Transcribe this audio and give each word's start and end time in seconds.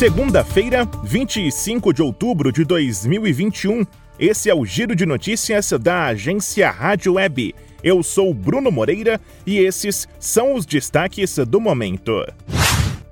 Segunda-feira, 0.00 0.88
25 1.04 1.92
de 1.92 2.00
outubro 2.00 2.50
de 2.50 2.64
2021. 2.64 3.84
Esse 4.18 4.48
é 4.48 4.54
o 4.54 4.64
Giro 4.64 4.96
de 4.96 5.04
Notícias 5.04 5.72
da 5.72 6.06
agência 6.06 6.70
Rádio 6.70 7.12
Web. 7.16 7.54
Eu 7.84 8.02
sou 8.02 8.32
Bruno 8.32 8.72
Moreira 8.72 9.20
e 9.44 9.58
esses 9.58 10.08
são 10.18 10.54
os 10.54 10.64
destaques 10.64 11.36
do 11.46 11.60
momento. 11.60 12.24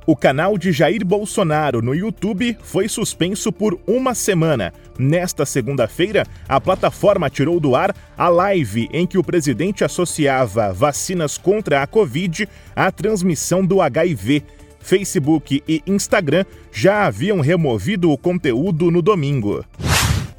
O 0.07 0.17
canal 0.17 0.57
de 0.57 0.73
Jair 0.73 1.05
Bolsonaro 1.05 1.83
no 1.83 1.95
YouTube 1.95 2.57
foi 2.63 2.89
suspenso 2.89 3.53
por 3.53 3.79
uma 3.87 4.15
semana. 4.15 4.73
Nesta 4.99 5.45
segunda-feira, 5.45 6.25
a 6.49 6.59
plataforma 6.59 7.29
tirou 7.29 7.61
do 7.61 7.77
ar 7.77 7.95
a 8.17 8.31
live 8.31 8.89
em 8.95 9.07
que 9.07 9.19
o 9.19 9.23
presidente 9.23 9.85
associava 9.85 10.73
vacinas 10.73 11.37
contra 11.37 11.83
a 11.83 11.87
Covid 11.87 12.49
à 12.75 12.91
transmissão 12.91 13.63
do 13.63 13.83
HIV. 13.83 14.43
Facebook 14.81 15.63
e 15.67 15.83
Instagram 15.87 16.45
já 16.73 17.07
haviam 17.07 17.41
removido 17.41 18.11
o 18.11 18.19
conteúdo 18.19 18.91
no 18.91 19.03
domingo. 19.03 19.65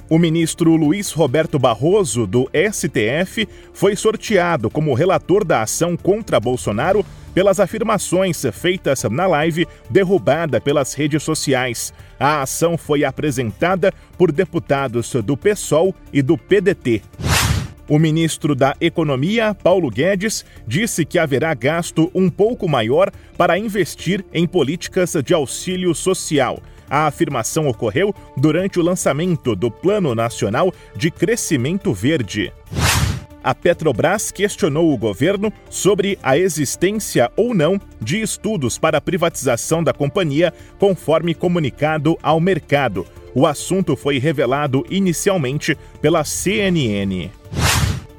O 0.10 0.18
ministro 0.18 0.76
Luiz 0.76 1.12
Roberto 1.12 1.60
Barroso, 1.60 2.26
do 2.26 2.50
STF, 2.52 3.48
foi 3.72 3.96
sorteado 3.96 4.68
como 4.68 4.96
relator 4.96 5.46
da 5.46 5.62
ação 5.62 5.96
contra 5.96 6.40
Bolsonaro 6.40 7.06
pelas 7.32 7.60
afirmações 7.60 8.44
feitas 8.52 9.04
na 9.04 9.28
live 9.28 9.68
derrubada 9.88 10.60
pelas 10.60 10.96
redes 10.96 11.22
sociais. 11.22 11.94
A 12.20 12.42
ação 12.42 12.76
foi 12.76 13.04
apresentada 13.04 13.94
por 14.18 14.32
deputados 14.32 15.14
do 15.24 15.38
PSOL 15.38 15.94
e 16.12 16.24
do 16.24 16.38
PDT. 16.38 17.04
O 17.90 17.98
ministro 17.98 18.54
da 18.54 18.76
Economia, 18.80 19.56
Paulo 19.56 19.90
Guedes, 19.90 20.46
disse 20.68 21.04
que 21.04 21.18
haverá 21.18 21.56
gasto 21.56 22.12
um 22.14 22.30
pouco 22.30 22.70
maior 22.70 23.12
para 23.36 23.58
investir 23.58 24.24
em 24.32 24.46
políticas 24.46 25.16
de 25.26 25.34
auxílio 25.34 25.96
social. 25.96 26.60
A 26.88 27.08
afirmação 27.08 27.68
ocorreu 27.68 28.14
durante 28.38 28.80
o 28.80 28.84
lançamento 28.84 29.56
do 29.56 29.72
Plano 29.72 30.14
Nacional 30.14 30.72
de 30.96 31.10
Crescimento 31.10 31.92
Verde. 31.92 32.54
A 33.44 33.56
Petrobras 33.56 34.30
questionou 34.32 34.94
o 34.94 34.98
governo 34.98 35.52
sobre 35.68 36.20
a 36.22 36.38
existência 36.38 37.32
ou 37.36 37.56
não 37.56 37.82
de 38.00 38.22
estudos 38.22 38.78
para 38.78 39.00
a 39.00 39.02
privatização 39.02 39.84
da 39.84 39.94
companhia, 39.94 40.54
conforme 40.78 41.34
comunicado 41.34 42.16
ao 42.22 42.40
mercado. 42.40 43.08
O 43.34 43.48
assunto 43.48 43.96
foi 43.96 44.20
revelado 44.20 44.86
inicialmente 44.92 45.76
pela 46.02 46.24
CNN. 46.24 47.30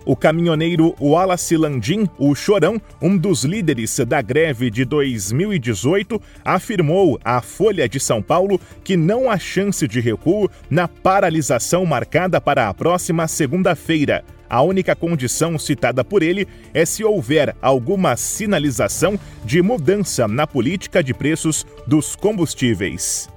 O 0.05 0.17
caminhoneiro 0.17 0.95
Wallace 1.01 1.56
Landim, 1.56 2.09
o 2.19 2.34
Chorão, 2.34 2.81
um 3.03 3.17
dos 3.17 3.45
líderes 3.45 3.98
da 4.06 4.23
greve 4.23 4.70
de 4.70 4.84
2018, 4.84 6.20
afirmou 6.43 7.20
à 7.23 7.43
Folha 7.43 7.89
de 7.89 8.01
São 8.01 8.23
Paulo 8.23 8.59
que 8.83 8.97
não 8.97 9.31
há 9.31 9.39
chance 9.39 9.87
de 9.87 10.01
recuo 10.01 10.51
na 10.71 10.89
paralisação 10.89 11.84
marcada 11.84 12.41
para 12.41 12.69
a 12.69 12.75
próxima 12.75 13.28
segunda-feira. 13.28 14.25
A 14.49 14.62
única 14.62 14.97
condição 14.97 15.56
citada 15.59 16.03
por 16.03 16.22
ele 16.22 16.49
é 16.75 16.84
se 16.84 17.05
houver 17.05 17.55
alguma 17.62 18.17
sinalização 18.17 19.19
de 19.44 19.62
mudança 19.62 20.27
na 20.27 20.44
política 20.44 21.05
de 21.05 21.15
preços 21.15 21.65
dos 21.87 22.17
combustíveis. 22.17 23.28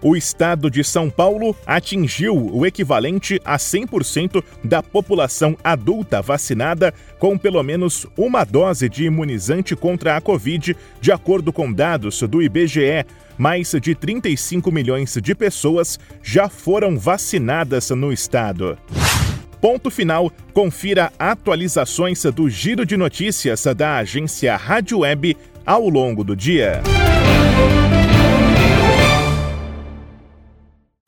O 0.00 0.16
estado 0.16 0.70
de 0.70 0.84
São 0.84 1.10
Paulo 1.10 1.56
atingiu 1.66 2.36
o 2.36 2.64
equivalente 2.64 3.40
a 3.44 3.56
100% 3.56 4.42
da 4.62 4.82
população 4.82 5.56
adulta 5.62 6.22
vacinada 6.22 6.94
com 7.18 7.36
pelo 7.36 7.62
menos 7.62 8.06
uma 8.16 8.44
dose 8.44 8.88
de 8.88 9.04
imunizante 9.04 9.74
contra 9.74 10.16
a 10.16 10.20
Covid, 10.20 10.76
de 11.00 11.12
acordo 11.12 11.52
com 11.52 11.72
dados 11.72 12.22
do 12.22 12.40
IBGE. 12.40 13.04
Mais 13.36 13.72
de 13.80 13.94
35 13.94 14.70
milhões 14.70 15.16
de 15.20 15.34
pessoas 15.34 15.98
já 16.22 16.48
foram 16.48 16.98
vacinadas 16.98 17.90
no 17.90 18.12
estado. 18.12 18.78
Ponto 19.60 19.90
final. 19.90 20.30
Confira 20.52 21.12
atualizações 21.18 22.22
do 22.24 22.48
Giro 22.48 22.86
de 22.86 22.96
Notícias 22.96 23.64
da 23.76 23.98
agência 23.98 24.56
Rádio 24.56 25.00
Web 25.00 25.36
ao 25.66 25.88
longo 25.88 26.22
do 26.22 26.36
dia. 26.36 26.82